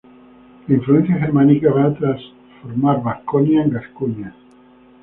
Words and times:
La 0.67 0.73
influencia 0.77 1.15
germánica 1.19 1.71
va 1.75 1.85
a 1.85 1.93
transformar 1.99 2.99
Vasconia 3.11 3.61
en 3.61 3.69
Gascuña. 3.79 4.35